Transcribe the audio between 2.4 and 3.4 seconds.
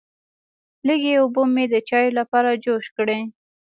جوش کړې.